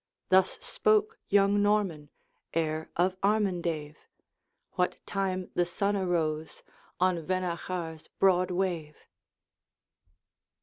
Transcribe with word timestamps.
Thus 0.29 0.57
spoke 0.61 1.19
young 1.29 1.61
Norman, 1.61 2.09
heir 2.55 2.89
of 2.95 3.15
Armandave, 3.21 3.97
What 4.71 4.97
time 5.05 5.51
the 5.53 5.63
sun 5.63 5.95
arose 5.95 6.63
on 6.99 7.23
Vennachar's 7.23 8.07
broad 8.17 8.49
wave. 8.49 8.97